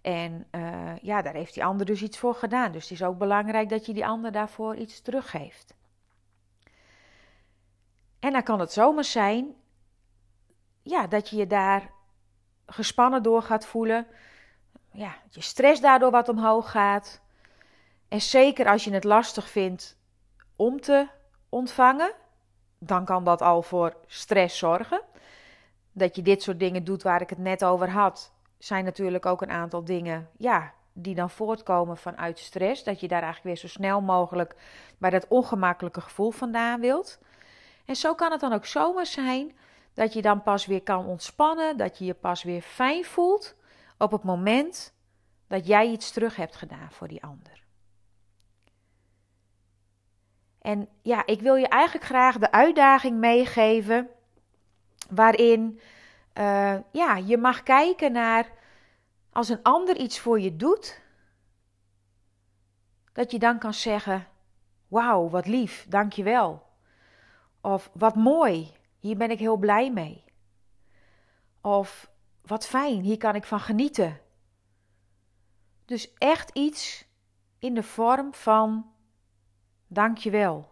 En 0.00 0.46
uh, 0.52 0.96
ja, 1.02 1.22
daar 1.22 1.34
heeft 1.34 1.54
die 1.54 1.64
ander 1.64 1.86
dus 1.86 2.02
iets 2.02 2.18
voor 2.18 2.34
gedaan. 2.34 2.72
Dus 2.72 2.82
het 2.82 2.92
is 2.92 3.02
ook 3.02 3.18
belangrijk 3.18 3.68
dat 3.68 3.86
je 3.86 3.92
die 3.92 4.06
ander 4.06 4.32
daarvoor 4.32 4.76
iets 4.76 5.00
teruggeeft. 5.00 5.74
En 8.18 8.32
dan 8.32 8.42
kan 8.42 8.60
het 8.60 8.72
zomaar 8.72 9.04
zijn 9.04 9.54
ja, 10.82 11.06
dat 11.06 11.28
je 11.28 11.36
je 11.36 11.46
daar 11.46 11.90
gespannen 12.66 13.22
door 13.22 13.42
gaat 13.42 13.66
voelen. 13.66 14.06
Ja, 14.92 15.14
je 15.30 15.40
stress 15.40 15.80
daardoor 15.80 16.10
wat 16.10 16.28
omhoog 16.28 16.70
gaat. 16.70 17.20
En 18.08 18.20
zeker 18.20 18.66
als 18.66 18.84
je 18.84 18.92
het 18.92 19.04
lastig 19.04 19.48
vindt 19.50 19.96
om 20.56 20.80
te 20.80 21.08
ontvangen, 21.48 22.12
dan 22.78 23.04
kan 23.04 23.24
dat 23.24 23.42
al 23.42 23.62
voor 23.62 23.96
stress 24.06 24.58
zorgen. 24.58 25.02
Dat 25.92 26.16
je 26.16 26.22
dit 26.22 26.42
soort 26.42 26.58
dingen 26.58 26.84
doet 26.84 27.02
waar 27.02 27.20
ik 27.20 27.30
het 27.30 27.38
net 27.38 27.64
over 27.64 27.90
had, 27.90 28.32
zijn 28.58 28.84
natuurlijk 28.84 29.26
ook 29.26 29.42
een 29.42 29.50
aantal 29.50 29.84
dingen, 29.84 30.28
ja, 30.36 30.72
die 30.92 31.14
dan 31.14 31.30
voortkomen 31.30 31.96
vanuit 31.96 32.38
stress. 32.38 32.84
Dat 32.84 33.00
je 33.00 33.08
daar 33.08 33.22
eigenlijk 33.22 33.44
weer 33.44 33.70
zo 33.70 33.78
snel 33.78 34.00
mogelijk 34.00 34.54
bij 34.98 35.10
dat 35.10 35.28
ongemakkelijke 35.28 36.00
gevoel 36.00 36.30
vandaan 36.30 36.80
wilt. 36.80 37.18
En 37.84 37.96
zo 37.96 38.14
kan 38.14 38.30
het 38.30 38.40
dan 38.40 38.52
ook 38.52 38.66
zomaar 38.66 39.06
zijn 39.06 39.56
dat 39.94 40.12
je 40.12 40.22
dan 40.22 40.42
pas 40.42 40.66
weer 40.66 40.82
kan 40.82 41.06
ontspannen, 41.06 41.76
dat 41.76 41.98
je 41.98 42.04
je 42.04 42.14
pas 42.14 42.42
weer 42.42 42.62
fijn 42.62 43.04
voelt 43.04 43.54
op 43.98 44.10
het 44.10 44.22
moment 44.22 44.94
dat 45.48 45.66
jij 45.66 45.86
iets 45.86 46.10
terug 46.10 46.36
hebt 46.36 46.56
gedaan 46.56 46.90
voor 46.90 47.08
die 47.08 47.22
ander. 47.22 47.64
En 50.60 50.88
ja, 51.02 51.26
ik 51.26 51.40
wil 51.40 51.54
je 51.54 51.68
eigenlijk 51.68 52.04
graag 52.04 52.38
de 52.38 52.52
uitdaging 52.52 53.18
meegeven 53.18 54.08
waarin 55.10 55.80
uh, 56.38 56.78
ja, 56.92 57.16
je 57.16 57.36
mag 57.36 57.62
kijken 57.62 58.12
naar 58.12 58.48
als 59.32 59.48
een 59.48 59.62
ander 59.62 59.96
iets 59.96 60.18
voor 60.18 60.40
je 60.40 60.56
doet, 60.56 61.00
dat 63.12 63.30
je 63.30 63.38
dan 63.38 63.58
kan 63.58 63.74
zeggen: 63.74 64.26
Wauw, 64.88 65.28
wat 65.28 65.46
lief, 65.46 65.86
dankjewel. 65.88 66.70
Of 67.60 67.90
wat 67.92 68.14
mooi, 68.14 68.72
hier 68.98 69.16
ben 69.16 69.30
ik 69.30 69.38
heel 69.38 69.56
blij 69.56 69.92
mee. 69.92 70.24
Of 71.60 72.10
wat 72.42 72.66
fijn, 72.66 73.00
hier 73.00 73.16
kan 73.16 73.34
ik 73.34 73.44
van 73.44 73.60
genieten. 73.60 74.20
Dus 75.84 76.14
echt 76.18 76.50
iets 76.50 77.06
in 77.58 77.74
de 77.74 77.82
vorm 77.82 78.34
van 78.34 78.92
dankjewel. 79.86 80.71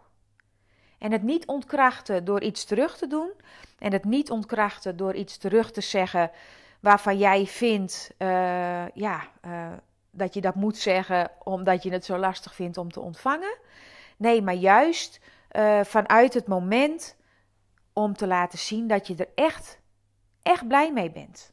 En 1.01 1.11
het 1.11 1.23
niet 1.23 1.45
ontkrachten 1.45 2.25
door 2.25 2.41
iets 2.41 2.65
terug 2.65 2.97
te 2.97 3.07
doen. 3.07 3.31
En 3.79 3.91
het 3.91 4.05
niet 4.05 4.31
ontkrachten 4.31 4.97
door 4.97 5.13
iets 5.13 5.37
terug 5.37 5.71
te 5.71 5.81
zeggen 5.81 6.31
waarvan 6.79 7.17
jij 7.17 7.45
vindt 7.45 8.11
uh, 8.17 8.87
ja, 8.89 9.27
uh, 9.45 9.67
dat 10.11 10.33
je 10.33 10.41
dat 10.41 10.55
moet 10.55 10.77
zeggen 10.77 11.31
omdat 11.43 11.83
je 11.83 11.91
het 11.91 12.05
zo 12.05 12.17
lastig 12.17 12.55
vindt 12.55 12.77
om 12.77 12.91
te 12.91 12.99
ontvangen. 12.99 13.57
Nee, 14.17 14.41
maar 14.41 14.53
juist 14.53 15.19
uh, 15.51 15.83
vanuit 15.83 16.33
het 16.33 16.47
moment 16.47 17.15
om 17.93 18.15
te 18.15 18.27
laten 18.27 18.59
zien 18.59 18.87
dat 18.87 19.07
je 19.07 19.15
er 19.15 19.29
echt, 19.35 19.79
echt 20.41 20.67
blij 20.67 20.91
mee 20.91 21.11
bent. 21.11 21.51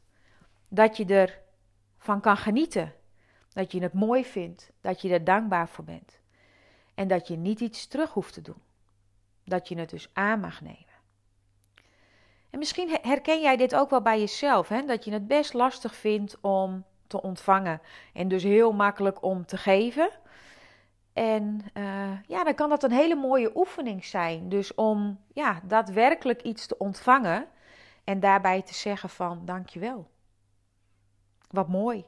Dat 0.67 0.97
je 0.97 1.05
er 1.05 1.39
van 1.97 2.21
kan 2.21 2.37
genieten. 2.37 2.93
Dat 3.53 3.71
je 3.71 3.81
het 3.81 3.93
mooi 3.93 4.25
vindt. 4.25 4.71
Dat 4.81 5.01
je 5.01 5.09
er 5.09 5.23
dankbaar 5.23 5.67
voor 5.67 5.83
bent. 5.83 6.19
En 6.95 7.07
dat 7.07 7.27
je 7.27 7.37
niet 7.37 7.59
iets 7.59 7.87
terug 7.87 8.11
hoeft 8.11 8.33
te 8.33 8.41
doen. 8.41 8.67
Dat 9.49 9.67
je 9.67 9.77
het 9.77 9.89
dus 9.89 10.09
aan 10.13 10.39
mag 10.39 10.61
nemen. 10.61 10.87
En 12.49 12.59
misschien 12.59 12.97
herken 13.01 13.41
jij 13.41 13.57
dit 13.57 13.75
ook 13.75 13.89
wel 13.89 14.01
bij 14.01 14.19
jezelf, 14.19 14.67
hè? 14.67 14.85
dat 14.85 15.05
je 15.05 15.11
het 15.11 15.27
best 15.27 15.53
lastig 15.53 15.95
vindt 15.95 16.37
om 16.41 16.85
te 17.07 17.21
ontvangen 17.21 17.81
en 18.13 18.27
dus 18.27 18.43
heel 18.43 18.71
makkelijk 18.71 19.23
om 19.23 19.45
te 19.45 19.57
geven. 19.57 20.09
En 21.13 21.65
uh, 21.73 22.23
ja, 22.27 22.43
dan 22.43 22.55
kan 22.55 22.69
dat 22.69 22.83
een 22.83 22.91
hele 22.91 23.15
mooie 23.15 23.51
oefening 23.55 24.05
zijn. 24.05 24.49
Dus 24.49 24.75
om 24.75 25.19
ja, 25.33 25.61
daadwerkelijk 25.63 26.41
iets 26.41 26.67
te 26.67 26.77
ontvangen 26.77 27.47
en 28.03 28.19
daarbij 28.19 28.61
te 28.61 28.73
zeggen 28.73 29.09
van 29.09 29.45
dankjewel. 29.45 30.09
Wat 31.49 31.67
mooi, 31.67 32.05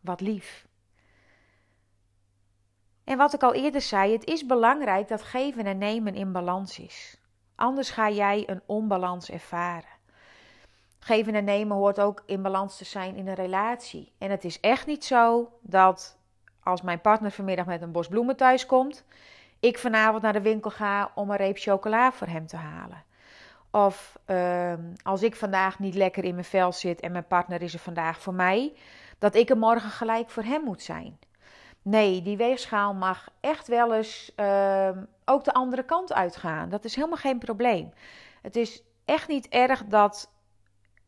wat 0.00 0.20
lief. 0.20 0.66
En 3.04 3.16
wat 3.16 3.34
ik 3.34 3.42
al 3.42 3.54
eerder 3.54 3.80
zei, 3.80 4.12
het 4.12 4.24
is 4.24 4.46
belangrijk 4.46 5.08
dat 5.08 5.22
geven 5.22 5.66
en 5.66 5.78
nemen 5.78 6.14
in 6.14 6.32
balans 6.32 6.78
is. 6.78 7.20
Anders 7.54 7.90
ga 7.90 8.10
jij 8.10 8.42
een 8.46 8.62
onbalans 8.66 9.30
ervaren. 9.30 9.92
Geven 10.98 11.34
en 11.34 11.44
nemen 11.44 11.76
hoort 11.76 12.00
ook 12.00 12.22
in 12.26 12.42
balans 12.42 12.76
te 12.76 12.84
zijn 12.84 13.16
in 13.16 13.28
een 13.28 13.34
relatie. 13.34 14.12
En 14.18 14.30
het 14.30 14.44
is 14.44 14.60
echt 14.60 14.86
niet 14.86 15.04
zo 15.04 15.52
dat 15.60 16.18
als 16.62 16.82
mijn 16.82 17.00
partner 17.00 17.30
vanmiddag 17.30 17.66
met 17.66 17.82
een 17.82 17.92
bos 17.92 18.08
bloemen 18.08 18.36
thuis 18.36 18.66
komt, 18.66 19.04
ik 19.60 19.78
vanavond 19.78 20.22
naar 20.22 20.32
de 20.32 20.40
winkel 20.40 20.70
ga 20.70 21.10
om 21.14 21.30
een 21.30 21.36
reep 21.36 21.58
chocola 21.58 22.12
voor 22.12 22.26
hem 22.26 22.46
te 22.46 22.56
halen. 22.56 23.04
Of 23.70 24.18
uh, 24.26 24.72
als 25.02 25.22
ik 25.22 25.36
vandaag 25.36 25.78
niet 25.78 25.94
lekker 25.94 26.24
in 26.24 26.34
mijn 26.34 26.44
vel 26.44 26.72
zit 26.72 27.00
en 27.00 27.12
mijn 27.12 27.26
partner 27.26 27.62
is 27.62 27.74
er 27.74 27.80
vandaag 27.80 28.20
voor 28.20 28.34
mij, 28.34 28.72
dat 29.18 29.34
ik 29.34 29.50
er 29.50 29.58
morgen 29.58 29.90
gelijk 29.90 30.30
voor 30.30 30.42
hem 30.42 30.62
moet 30.62 30.82
zijn. 30.82 31.18
Nee, 31.84 32.22
die 32.22 32.36
weegschaal 32.36 32.94
mag 32.94 33.28
echt 33.40 33.68
wel 33.68 33.94
eens 33.94 34.32
uh, 34.36 34.90
ook 35.24 35.44
de 35.44 35.52
andere 35.52 35.84
kant 35.84 36.12
uitgaan. 36.12 36.68
Dat 36.68 36.84
is 36.84 36.94
helemaal 36.94 37.16
geen 37.16 37.38
probleem. 37.38 37.92
Het 38.42 38.56
is 38.56 38.82
echt 39.04 39.28
niet 39.28 39.48
erg 39.48 39.84
dat 39.84 40.30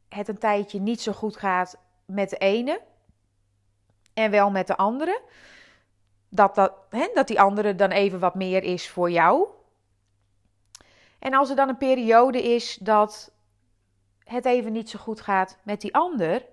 het 0.09 0.29
een 0.29 0.39
tijdje 0.39 0.81
niet 0.81 1.01
zo 1.01 1.13
goed 1.13 1.37
gaat 1.37 1.79
met 2.05 2.31
de 2.31 2.37
ene 2.37 2.81
en 4.15 4.31
wel 4.31 4.51
met 4.51 4.67
de 4.67 4.77
andere. 4.77 5.23
Dat, 6.29 6.55
dat, 6.55 6.73
hè, 6.91 7.11
dat 7.15 7.27
die 7.27 7.41
andere 7.41 7.75
dan 7.75 7.91
even 7.91 8.19
wat 8.19 8.35
meer 8.35 8.63
is 8.63 8.89
voor 8.89 9.11
jou. 9.11 9.49
En 11.19 11.35
als 11.35 11.51
er 11.51 11.57
dan 11.57 11.69
een 11.69 11.77
periode 11.77 12.43
is 12.43 12.77
dat 12.77 13.33
het 14.25 14.45
even 14.45 14.73
niet 14.73 14.91
zo 14.91 14.99
goed 14.99 15.21
gaat 15.21 15.59
met 15.63 15.81
die 15.81 15.95
ander, 15.95 16.45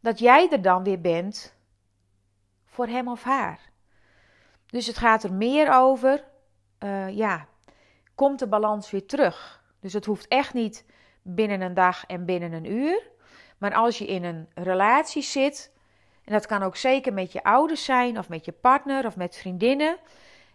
dat 0.00 0.18
jij 0.18 0.50
er 0.50 0.62
dan 0.62 0.82
weer 0.82 1.00
bent 1.00 1.56
voor 2.78 2.86
hem 2.86 3.08
of 3.08 3.22
haar. 3.22 3.60
Dus 4.66 4.86
het 4.86 4.98
gaat 4.98 5.22
er 5.22 5.32
meer 5.32 5.72
over, 5.72 6.24
uh, 6.84 7.16
ja, 7.16 7.46
komt 8.14 8.38
de 8.38 8.46
balans 8.46 8.90
weer 8.90 9.06
terug. 9.06 9.62
Dus 9.80 9.92
het 9.92 10.04
hoeft 10.04 10.28
echt 10.28 10.54
niet 10.54 10.84
binnen 11.22 11.60
een 11.60 11.74
dag 11.74 12.06
en 12.06 12.24
binnen 12.24 12.52
een 12.52 12.72
uur. 12.72 13.02
Maar 13.58 13.74
als 13.74 13.98
je 13.98 14.06
in 14.06 14.24
een 14.24 14.48
relatie 14.54 15.22
zit, 15.22 15.72
en 16.24 16.32
dat 16.32 16.46
kan 16.46 16.62
ook 16.62 16.76
zeker 16.76 17.12
met 17.12 17.32
je 17.32 17.42
ouders 17.42 17.84
zijn, 17.84 18.18
of 18.18 18.28
met 18.28 18.44
je 18.44 18.52
partner, 18.52 19.06
of 19.06 19.16
met 19.16 19.36
vriendinnen, 19.36 19.96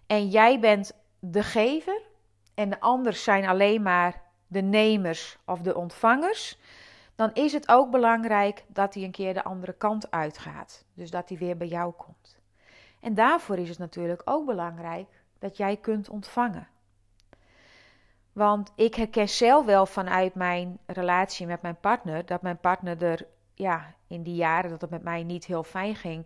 en 0.07 0.27
jij 0.29 0.59
bent 0.59 0.93
de 1.19 1.43
gever 1.43 2.01
en 2.55 2.69
de 2.69 2.79
anderen 2.79 3.19
zijn 3.19 3.45
alleen 3.45 3.81
maar 3.81 4.21
de 4.47 4.61
nemers 4.61 5.37
of 5.45 5.61
de 5.61 5.75
ontvangers, 5.75 6.57
dan 7.15 7.33
is 7.33 7.53
het 7.53 7.69
ook 7.69 7.91
belangrijk 7.91 8.63
dat 8.67 8.93
hij 8.93 9.03
een 9.03 9.11
keer 9.11 9.33
de 9.33 9.43
andere 9.43 9.73
kant 9.73 10.11
uitgaat. 10.11 10.85
Dus 10.93 11.11
dat 11.11 11.29
hij 11.29 11.37
weer 11.37 11.57
bij 11.57 11.67
jou 11.67 11.93
komt. 11.93 12.37
En 12.99 13.13
daarvoor 13.13 13.57
is 13.57 13.69
het 13.69 13.77
natuurlijk 13.77 14.21
ook 14.25 14.45
belangrijk 14.45 15.07
dat 15.39 15.57
jij 15.57 15.77
kunt 15.77 16.09
ontvangen. 16.09 16.67
Want 18.33 18.71
ik 18.75 18.95
herken 18.95 19.29
zelf 19.29 19.65
wel 19.65 19.85
vanuit 19.85 20.35
mijn 20.35 20.77
relatie 20.85 21.47
met 21.47 21.61
mijn 21.61 21.79
partner 21.79 22.25
dat 22.25 22.41
mijn 22.41 22.59
partner 22.59 23.03
er, 23.03 23.27
ja, 23.53 23.93
in 24.07 24.23
die 24.23 24.35
jaren 24.35 24.69
dat 24.69 24.81
het 24.81 24.89
met 24.89 25.03
mij 25.03 25.23
niet 25.23 25.45
heel 25.45 25.63
fijn 25.63 25.95
ging, 25.95 26.25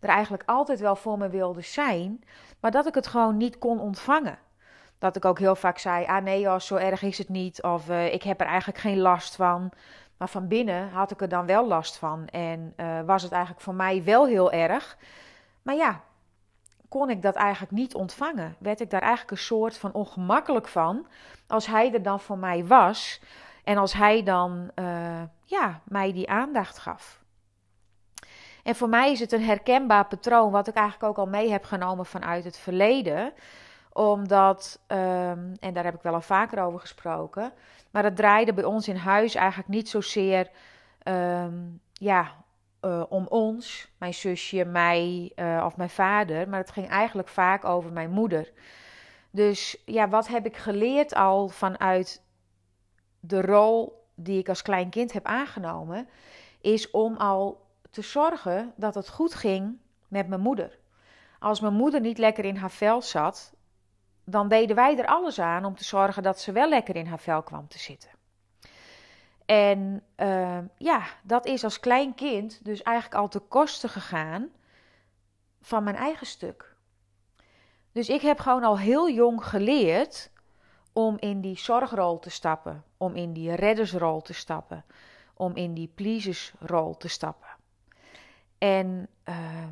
er 0.00 0.08
eigenlijk 0.08 0.42
altijd 0.46 0.80
wel 0.80 0.96
voor 0.96 1.18
me 1.18 1.28
wilde 1.28 1.60
zijn, 1.60 2.24
maar 2.60 2.70
dat 2.70 2.86
ik 2.86 2.94
het 2.94 3.06
gewoon 3.06 3.36
niet 3.36 3.58
kon 3.58 3.80
ontvangen. 3.80 4.38
Dat 4.98 5.16
ik 5.16 5.24
ook 5.24 5.38
heel 5.38 5.56
vaak 5.56 5.78
zei: 5.78 6.04
Ah 6.04 6.22
nee, 6.22 6.60
zo 6.60 6.76
erg 6.76 7.02
is 7.02 7.18
het 7.18 7.28
niet. 7.28 7.62
Of 7.62 7.88
uh, 7.88 8.12
ik 8.12 8.22
heb 8.22 8.40
er 8.40 8.46
eigenlijk 8.46 8.78
geen 8.78 8.98
last 8.98 9.36
van. 9.36 9.70
Maar 10.16 10.28
van 10.28 10.48
binnen 10.48 10.90
had 10.90 11.10
ik 11.10 11.20
er 11.20 11.28
dan 11.28 11.46
wel 11.46 11.66
last 11.66 11.96
van. 11.96 12.26
En 12.26 12.74
uh, 12.76 13.00
was 13.00 13.22
het 13.22 13.32
eigenlijk 13.32 13.62
voor 13.62 13.74
mij 13.74 14.04
wel 14.04 14.26
heel 14.26 14.52
erg. 14.52 14.96
Maar 15.62 15.74
ja, 15.74 16.00
kon 16.88 17.10
ik 17.10 17.22
dat 17.22 17.34
eigenlijk 17.34 17.72
niet 17.72 17.94
ontvangen. 17.94 18.56
Werd 18.58 18.80
ik 18.80 18.90
daar 18.90 19.00
eigenlijk 19.00 19.30
een 19.30 19.36
soort 19.36 19.78
van 19.78 19.92
ongemakkelijk 19.92 20.68
van. 20.68 21.06
Als 21.46 21.66
hij 21.66 21.92
er 21.92 22.02
dan 22.02 22.20
voor 22.20 22.38
mij 22.38 22.66
was. 22.66 23.20
En 23.64 23.76
als 23.76 23.92
hij 23.92 24.22
dan 24.22 24.70
uh, 24.74 25.22
ja, 25.44 25.80
mij 25.84 26.12
die 26.12 26.30
aandacht 26.30 26.78
gaf. 26.78 27.22
En 28.62 28.74
voor 28.74 28.88
mij 28.88 29.12
is 29.12 29.20
het 29.20 29.32
een 29.32 29.44
herkenbaar 29.44 30.06
patroon, 30.06 30.50
wat 30.50 30.68
ik 30.68 30.74
eigenlijk 30.74 31.10
ook 31.10 31.18
al 31.18 31.30
mee 31.30 31.50
heb 31.50 31.64
genomen 31.64 32.06
vanuit 32.06 32.44
het 32.44 32.58
verleden. 32.58 33.32
Omdat, 33.96 34.80
um, 34.88 35.52
en 35.60 35.72
daar 35.72 35.84
heb 35.84 35.94
ik 35.94 36.02
wel 36.02 36.14
al 36.14 36.20
vaker 36.20 36.62
over 36.62 36.80
gesproken, 36.80 37.52
maar 37.90 38.04
het 38.04 38.16
draaide 38.16 38.54
bij 38.54 38.64
ons 38.64 38.88
in 38.88 38.96
huis 38.96 39.34
eigenlijk 39.34 39.68
niet 39.68 39.88
zozeer 39.88 40.50
um, 41.04 41.80
ja, 41.92 42.34
uh, 42.80 43.02
om 43.08 43.26
ons, 43.26 43.88
mijn 43.98 44.14
zusje, 44.14 44.64
mij 44.64 45.32
uh, 45.36 45.62
of 45.66 45.76
mijn 45.76 45.90
vader, 45.90 46.48
maar 46.48 46.60
het 46.60 46.70
ging 46.70 46.88
eigenlijk 46.88 47.28
vaak 47.28 47.64
over 47.64 47.92
mijn 47.92 48.10
moeder. 48.10 48.52
Dus 49.30 49.82
ja, 49.84 50.08
wat 50.08 50.28
heb 50.28 50.46
ik 50.46 50.56
geleerd 50.56 51.14
al 51.14 51.48
vanuit 51.48 52.22
de 53.20 53.42
rol 53.42 54.04
die 54.14 54.38
ik 54.38 54.48
als 54.48 54.62
klein 54.62 54.90
kind 54.90 55.12
heb 55.12 55.26
aangenomen, 55.26 56.08
is 56.60 56.90
om 56.90 57.16
al 57.16 57.66
te 57.90 58.02
zorgen 58.02 58.72
dat 58.76 58.94
het 58.94 59.08
goed 59.08 59.34
ging 59.34 59.78
met 60.08 60.28
mijn 60.28 60.40
moeder. 60.40 60.78
Als 61.38 61.60
mijn 61.60 61.74
moeder 61.74 62.00
niet 62.00 62.18
lekker 62.18 62.44
in 62.44 62.56
haar 62.56 62.70
vel 62.70 63.02
zat, 63.02 63.53
dan 64.24 64.48
deden 64.48 64.76
wij 64.76 64.98
er 64.98 65.06
alles 65.06 65.38
aan 65.38 65.64
om 65.64 65.76
te 65.76 65.84
zorgen 65.84 66.22
dat 66.22 66.40
ze 66.40 66.52
wel 66.52 66.68
lekker 66.68 66.96
in 66.96 67.06
haar 67.06 67.20
vel 67.20 67.42
kwam 67.42 67.68
te 67.68 67.78
zitten. 67.78 68.10
En 69.46 70.02
uh, 70.16 70.58
ja, 70.76 71.02
dat 71.22 71.46
is 71.46 71.64
als 71.64 71.80
klein 71.80 72.14
kind 72.14 72.64
dus 72.64 72.82
eigenlijk 72.82 73.20
al 73.20 73.28
te 73.28 73.38
kosten 73.38 73.88
gegaan 73.88 74.48
van 75.60 75.84
mijn 75.84 75.96
eigen 75.96 76.26
stuk. 76.26 76.74
Dus 77.92 78.08
ik 78.08 78.20
heb 78.20 78.38
gewoon 78.38 78.64
al 78.64 78.78
heel 78.78 79.10
jong 79.10 79.44
geleerd 79.44 80.30
om 80.92 81.16
in 81.18 81.40
die 81.40 81.58
zorgrol 81.58 82.18
te 82.18 82.30
stappen, 82.30 82.84
om 82.96 83.14
in 83.14 83.32
die 83.32 83.54
reddersrol 83.54 84.20
te 84.20 84.34
stappen, 84.34 84.84
om 85.34 85.56
in 85.56 85.74
die 85.74 85.90
pleasersrol 85.94 86.96
te 86.96 87.08
stappen. 87.08 87.48
En 88.58 89.08
uh, 89.24 89.68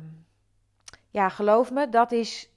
ja, 1.09 1.29
geloof 1.29 1.71
me, 1.71 1.89
dat 1.89 2.11
is 2.11 2.49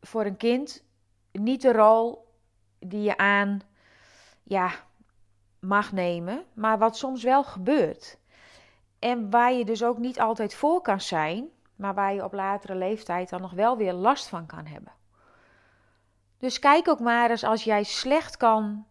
voor 0.00 0.24
een 0.24 0.36
kind 0.36 0.84
niet 1.32 1.62
de 1.62 1.72
rol 1.72 2.28
die 2.78 3.02
je 3.02 3.16
aan 3.16 3.60
ja, 4.42 4.72
mag 5.60 5.92
nemen, 5.92 6.44
maar 6.54 6.78
wat 6.78 6.96
soms 6.96 7.22
wel 7.22 7.44
gebeurt. 7.44 8.18
En 8.98 9.30
waar 9.30 9.52
je 9.52 9.64
dus 9.64 9.84
ook 9.84 9.98
niet 9.98 10.20
altijd 10.20 10.54
voor 10.54 10.80
kan 10.80 11.00
zijn, 11.00 11.48
maar 11.76 11.94
waar 11.94 12.14
je 12.14 12.24
op 12.24 12.32
latere 12.32 12.74
leeftijd 12.74 13.28
dan 13.28 13.40
nog 13.40 13.52
wel 13.52 13.76
weer 13.76 13.92
last 13.92 14.28
van 14.28 14.46
kan 14.46 14.66
hebben. 14.66 14.92
Dus 16.38 16.58
kijk 16.58 16.88
ook 16.88 17.00
maar 17.00 17.30
eens 17.30 17.44
als 17.44 17.64
jij 17.64 17.82
slecht 17.82 18.36
kan 18.36 18.86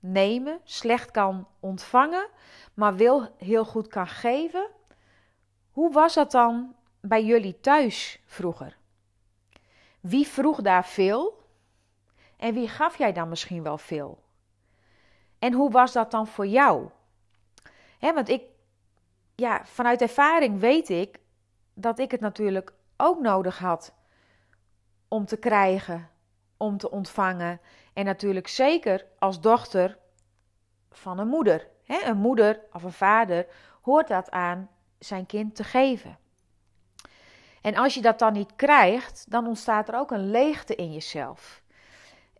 nemen, 0.00 0.60
slecht 0.64 1.10
kan 1.10 1.48
ontvangen, 1.60 2.28
maar 2.74 2.94
wil 2.94 3.34
heel 3.36 3.64
goed 3.64 3.88
kan 3.88 4.06
geven. 4.06 4.68
Hoe 5.70 5.92
was 5.92 6.14
dat 6.14 6.30
dan 6.30 6.74
bij 7.00 7.24
jullie 7.24 7.60
thuis 7.60 8.22
vroeger? 8.26 8.76
Wie 10.00 10.26
vroeg 10.26 10.60
daar 10.60 10.84
veel? 10.84 11.37
En 12.38 12.54
wie 12.54 12.68
gaf 12.68 12.98
jij 12.98 13.12
dan 13.12 13.28
misschien 13.28 13.62
wel 13.62 13.78
veel? 13.78 14.22
En 15.38 15.52
hoe 15.52 15.70
was 15.70 15.92
dat 15.92 16.10
dan 16.10 16.26
voor 16.26 16.46
jou? 16.46 16.88
want 18.00 18.28
ik, 18.28 18.42
ja, 19.34 19.64
vanuit 19.64 20.00
ervaring 20.00 20.60
weet 20.60 20.88
ik 20.88 21.18
dat 21.74 21.98
ik 21.98 22.10
het 22.10 22.20
natuurlijk 22.20 22.72
ook 22.96 23.20
nodig 23.20 23.58
had 23.58 23.92
om 25.08 25.24
te 25.24 25.36
krijgen, 25.36 26.08
om 26.56 26.78
te 26.78 26.90
ontvangen. 26.90 27.60
En 27.92 28.04
natuurlijk 28.04 28.48
zeker 28.48 29.06
als 29.18 29.40
dochter 29.40 29.98
van 30.90 31.18
een 31.18 31.28
moeder. 31.28 31.68
een 31.86 32.18
moeder 32.18 32.60
of 32.72 32.82
een 32.82 32.92
vader 32.92 33.46
hoort 33.82 34.08
dat 34.08 34.30
aan 34.30 34.68
zijn 34.98 35.26
kind 35.26 35.54
te 35.54 35.64
geven. 35.64 36.18
En 37.60 37.76
als 37.76 37.94
je 37.94 38.00
dat 38.00 38.18
dan 38.18 38.32
niet 38.32 38.56
krijgt, 38.56 39.30
dan 39.30 39.46
ontstaat 39.46 39.88
er 39.88 39.94
ook 39.94 40.10
een 40.10 40.30
leegte 40.30 40.74
in 40.74 40.92
jezelf. 40.92 41.62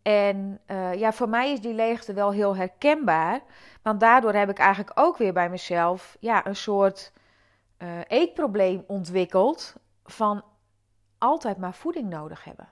En 0.09 0.61
uh, 0.67 0.95
ja, 0.95 1.13
voor 1.13 1.29
mij 1.29 1.53
is 1.53 1.61
die 1.61 1.75
leegte 1.75 2.13
wel 2.13 2.33
heel 2.33 2.57
herkenbaar. 2.57 3.41
Want 3.83 4.01
daardoor 4.01 4.33
heb 4.33 4.49
ik 4.49 4.59
eigenlijk 4.59 5.01
ook 5.01 5.17
weer 5.17 5.33
bij 5.33 5.51
mezelf 5.51 6.17
ja, 6.21 6.47
een 6.47 6.57
soort 6.57 7.13
uh, 7.79 7.89
eetprobleem 8.07 8.85
ontwikkeld. 8.87 9.75
Van 10.05 10.45
altijd 11.19 11.57
maar 11.57 11.75
voeding 11.75 12.09
nodig 12.09 12.45
hebben. 12.45 12.69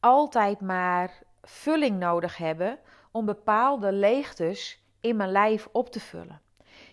Altijd 0.00 0.60
maar 0.60 1.22
vulling 1.42 1.98
nodig 1.98 2.36
hebben 2.36 2.78
om 3.10 3.24
bepaalde 3.24 3.92
leegtes 3.92 4.84
in 5.00 5.16
mijn 5.16 5.30
lijf 5.30 5.68
op 5.72 5.90
te 5.90 6.00
vullen. 6.00 6.40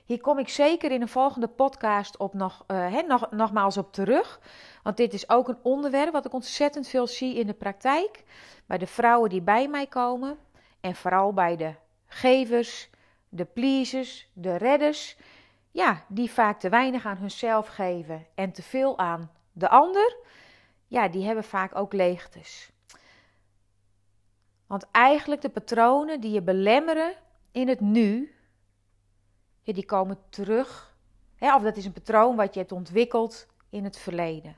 Hier 0.06 0.22
kom 0.22 0.40
ik 0.40 0.50
zeker 0.50 0.92
in 0.92 1.02
een 1.02 1.08
volgende 1.08 1.48
podcast 1.48 2.18
op 2.18 2.34
nog, 2.34 2.64
uh, 2.68 3.02
nog, 3.08 3.32
nogmaals 3.32 3.78
op 3.78 3.94
terug. 3.94 4.40
Want 4.84 4.98
dit 4.98 5.14
is 5.14 5.30
ook 5.30 5.48
een 5.48 5.58
onderwerp 5.62 6.12
wat 6.12 6.26
ik 6.26 6.34
ontzettend 6.34 6.88
veel 6.88 7.08
zie 7.08 7.36
in 7.36 7.48
de 7.48 7.54
praktijk. 7.54 8.24
Bij 8.66 8.78
de 8.78 8.88
vrouwen 8.88 9.30
die 9.30 9.42
bij 9.42 9.68
mij 9.68 9.88
komen. 9.88 10.38
En 10.80 10.96
vooral 10.96 11.34
bij 11.34 11.56
de 11.56 11.74
gevers, 12.08 12.90
de 13.30 13.46
pleasers, 13.46 14.30
de 14.34 14.56
redders. 14.56 15.18
Ja, 15.72 16.04
die 16.08 16.32
vaak 16.32 16.60
te 16.60 16.70
weinig 16.70 17.06
aan 17.06 17.18
hunzelf 17.18 17.68
geven 17.68 18.26
en 18.36 18.52
te 18.52 18.62
veel 18.64 18.98
aan 18.98 19.32
de 19.52 19.70
ander. 19.70 20.16
Ja, 20.88 21.08
die 21.08 21.26
hebben 21.26 21.44
vaak 21.44 21.76
ook 21.76 21.94
leegtes. 21.94 22.72
Want 24.68 24.86
eigenlijk 24.92 25.42
de 25.42 25.50
patronen 25.50 26.22
die 26.22 26.32
je 26.32 26.42
belemmeren 26.42 27.14
in 27.52 27.68
het 27.68 27.80
nu, 27.80 28.35
die 29.74 29.86
komen 29.86 30.18
terug. 30.30 30.96
Hè, 31.36 31.56
of 31.56 31.62
dat 31.62 31.78
is 31.78 31.86
een 31.86 31.92
patroon 31.92 32.36
wat 32.36 32.54
je 32.54 32.60
hebt 32.60 32.72
ontwikkeld 32.72 33.48
in 33.70 33.84
het 33.84 33.98
verleden. 33.98 34.56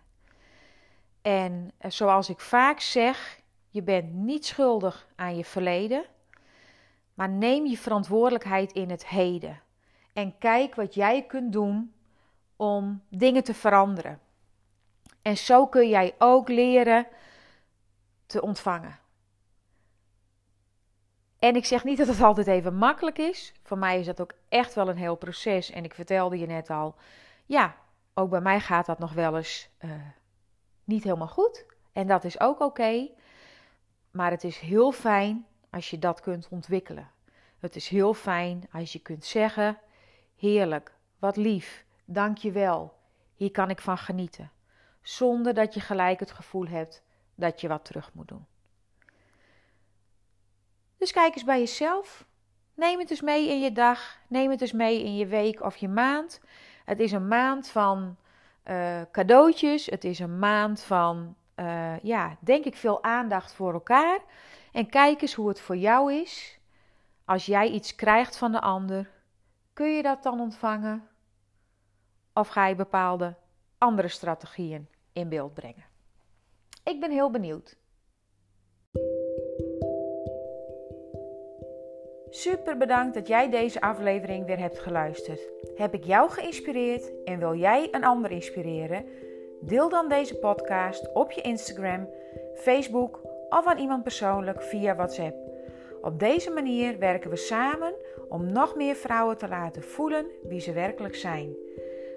En 1.22 1.72
eh, 1.78 1.92
zoals 1.92 2.30
ik 2.30 2.40
vaak 2.40 2.80
zeg, 2.80 3.42
je 3.70 3.82
bent 3.82 4.14
niet 4.14 4.46
schuldig 4.46 5.08
aan 5.16 5.38
je 5.38 5.46
verleden, 5.46 6.06
maar 7.14 7.30
neem 7.30 7.66
je 7.66 7.78
verantwoordelijkheid 7.78 8.72
in 8.72 8.90
het 8.90 9.08
heden. 9.08 9.62
En 10.14 10.38
kijk 10.38 10.76
wat 10.76 10.94
jij 10.94 11.26
kunt 11.26 11.54
doen 11.54 11.94
om 12.56 13.02
dingen 13.10 13.44
te 13.44 13.54
veranderen. 13.54 14.20
En 15.22 15.38
zo 15.38 15.68
kun 15.68 15.90
jij 15.90 16.16
ook 16.18 16.50
leren 16.50 17.08
te 18.26 18.42
ontvangen. 18.42 19.00
En 21.40 21.56
ik 21.56 21.66
zeg 21.66 21.84
niet 21.84 21.98
dat 21.98 22.08
het 22.08 22.22
altijd 22.22 22.48
even 22.48 22.76
makkelijk 22.76 23.18
is. 23.18 23.54
Voor 23.68 23.78
mij 23.78 24.00
is 24.00 24.06
dat 24.06 24.22
ook 24.22 24.34
echt 24.50 24.74
wel 24.74 24.90
een 24.90 24.98
heel 24.98 25.16
proces. 25.16 25.72
En 25.72 25.84
ik 25.84 25.94
vertelde 25.94 26.40
je 26.40 26.46
net 26.46 26.70
al, 26.70 26.96
ja, 27.46 27.76
ook 28.14 28.30
bij 28.30 28.42
mij 28.42 28.60
gaat 28.60 28.86
dat 28.86 29.00
nog 29.00 29.14
wel 29.14 29.38
eens 29.38 29.70
uh, 29.80 29.92
niet 30.84 31.04
helemaal 31.04 31.28
goed. 31.28 31.66
En 31.94 32.08
dat 32.08 32.24
is 32.24 32.40
ook 32.40 32.60
oké. 32.60 33.10
Maar 34.12 34.32
het 34.32 34.44
is 34.44 34.60
heel 34.60 34.92
fijn 34.92 35.46
als 35.70 35.90
je 35.90 36.00
dat 36.00 36.22
kunt 36.22 36.48
ontwikkelen. 36.50 37.12
Het 37.60 37.76
is 37.76 37.88
heel 37.88 38.14
fijn 38.14 38.68
als 38.72 38.94
je 38.94 39.00
kunt 39.00 39.26
zeggen: 39.26 39.78
Heerlijk, 40.36 40.96
wat 41.20 41.36
lief, 41.36 41.86
dank 42.06 42.38
je 42.38 42.52
wel. 42.52 42.94
Hier 43.36 43.52
kan 43.52 43.70
ik 43.70 43.82
van 43.82 43.98
genieten. 43.98 44.52
Zonder 45.02 45.54
dat 45.54 45.74
je 45.74 45.80
gelijk 45.80 46.20
het 46.20 46.32
gevoel 46.32 46.68
hebt 46.68 47.04
dat 47.36 47.62
je 47.62 47.68
wat 47.68 47.86
terug 47.86 48.14
moet 48.14 48.28
doen. 48.28 48.46
Dus 50.98 51.12
kijk 51.12 51.34
eens 51.34 51.44
bij 51.44 51.60
jezelf. 51.60 52.26
Neem 52.78 53.00
het 53.00 53.10
eens 53.10 53.22
mee 53.22 53.50
in 53.50 53.60
je 53.60 53.72
dag. 53.72 54.18
Neem 54.28 54.50
het 54.50 54.62
eens 54.62 54.72
mee 54.72 55.04
in 55.04 55.16
je 55.16 55.26
week 55.26 55.62
of 55.62 55.76
je 55.76 55.88
maand. 55.88 56.42
Het 56.86 57.00
is 57.00 57.12
een 57.12 57.28
maand 57.28 57.70
van 57.70 58.18
uh, 58.66 59.02
cadeautjes. 59.12 59.86
Het 59.86 60.04
is 60.04 60.20
een 60.20 60.40
maand 60.40 60.82
van, 60.82 61.36
uh, 61.56 62.00
ja, 62.00 62.38
denk 62.40 62.66
ik, 62.66 62.76
veel 62.76 63.04
aandacht 63.04 63.54
voor 63.54 63.74
elkaar. 63.74 64.20
En 64.72 64.90
kijk 64.90 65.22
eens 65.22 65.34
hoe 65.34 65.48
het 65.48 65.60
voor 65.60 65.78
jou 65.78 66.14
is. 66.14 66.60
Als 67.26 67.46
jij 67.46 67.70
iets 67.70 67.96
krijgt 67.96 68.38
van 68.38 68.52
de 68.52 68.62
ander, 68.62 69.10
kun 69.74 69.96
je 69.96 70.02
dat 70.02 70.24
dan 70.24 70.40
ontvangen? 70.40 71.08
Of 72.34 72.48
ga 72.48 72.66
je 72.66 72.76
bepaalde 72.76 73.36
andere 73.78 74.08
strategieën 74.08 74.90
in 75.14 75.30
beeld 75.30 75.54
brengen? 75.54 75.86
Ik 76.84 77.00
ben 77.00 77.12
heel 77.12 77.32
benieuwd. 77.32 77.78
Super 82.30 82.78
bedankt 82.78 83.14
dat 83.14 83.28
jij 83.28 83.50
deze 83.50 83.82
aflevering 83.82 84.46
weer 84.46 84.60
hebt 84.60 84.80
geluisterd. 84.80 85.42
Heb 85.76 85.94
ik 85.94 86.04
jou 86.04 86.30
geïnspireerd 86.30 87.24
en 87.24 87.40
wil 87.40 87.56
jij 87.56 87.88
een 87.92 88.04
ander 88.04 88.32
inspireren? 88.32 89.06
Deel 89.62 89.90
dan 89.90 90.10
deze 90.10 90.36
podcast 90.36 91.14
op 91.14 91.32
je 91.32 91.42
Instagram, 91.42 92.10
Facebook 92.56 93.22
of 93.50 93.66
aan 93.66 93.78
iemand 93.78 94.04
persoonlijk 94.04 94.62
via 94.62 94.96
WhatsApp. 94.96 95.36
Op 96.02 96.20
deze 96.20 96.52
manier 96.52 97.00
werken 97.00 97.30
we 97.30 97.36
samen 97.36 97.94
om 98.30 98.52
nog 98.52 98.76
meer 98.76 98.96
vrouwen 98.96 99.38
te 99.38 99.48
laten 99.48 99.84
voelen 99.84 100.26
wie 100.44 100.60
ze 100.60 100.74
werkelijk 100.74 101.16
zijn. 101.16 101.56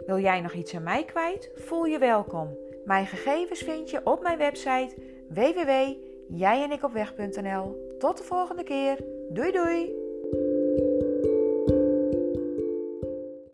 Wil 0.06 0.18
jij 0.18 0.40
nog 0.40 0.52
iets 0.52 0.74
aan 0.74 0.82
mij 0.82 1.04
kwijt? 1.04 1.50
Voel 1.54 1.84
je 1.84 1.98
welkom. 1.98 2.56
Mijn 2.84 3.06
gegevens 3.06 3.60
vind 3.60 3.90
je 3.90 4.00
op 4.04 4.22
mijn 4.22 4.38
website 4.38 4.94
www.jijenikopweg.nl. 5.28 7.94
Tot 7.98 8.18
de 8.18 8.24
volgende 8.24 8.62
keer. 8.62 8.98
Doei 9.28 9.52
doei! 9.52 9.99